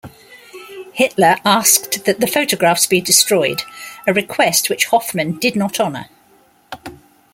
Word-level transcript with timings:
Hitler 0.93 1.35
asked 1.45 2.05
that 2.05 2.19
the 2.19 2.25
photographs 2.25 2.87
be 2.87 3.01
destroyed, 3.01 3.61
a 4.07 4.13
request 4.15 4.67
which 4.67 4.85
Hoffmann 4.85 5.37
did 5.37 5.55
not 5.55 5.79
honor. 5.79 6.09